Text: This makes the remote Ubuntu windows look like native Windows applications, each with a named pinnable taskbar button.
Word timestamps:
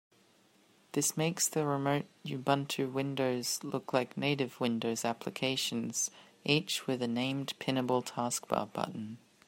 This 0.93 1.15
makes 1.15 1.47
the 1.47 1.63
remote 1.63 2.07
Ubuntu 2.25 2.91
windows 2.91 3.59
look 3.63 3.93
like 3.93 4.17
native 4.17 4.59
Windows 4.59 5.05
applications, 5.05 6.09
each 6.43 6.87
with 6.87 7.03
a 7.03 7.07
named 7.07 7.53
pinnable 7.59 8.03
taskbar 8.03 8.65
button. 8.73 9.19